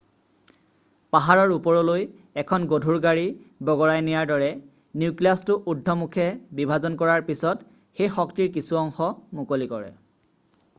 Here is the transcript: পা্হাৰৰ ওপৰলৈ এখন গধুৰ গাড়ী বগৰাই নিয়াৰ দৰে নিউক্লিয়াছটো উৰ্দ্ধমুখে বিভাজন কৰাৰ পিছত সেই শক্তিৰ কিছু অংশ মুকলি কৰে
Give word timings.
পা্হাৰৰ 1.15 1.51
ওপৰলৈ 1.55 2.05
এখন 2.43 2.65
গধুৰ 2.71 2.97
গাড়ী 3.03 3.25
বগৰাই 3.69 4.03
নিয়াৰ 4.07 4.31
দৰে 4.33 4.49
নিউক্লিয়াছটো 5.03 5.59
উৰ্দ্ধমুখে 5.75 6.27
বিভাজন 6.63 6.99
কৰাৰ 7.05 7.27
পিছত 7.31 7.71
সেই 8.01 8.13
শক্তিৰ 8.19 8.53
কিছু 8.59 8.83
অংশ 8.85 9.13
মুকলি 9.43 9.73
কৰে 9.79 9.97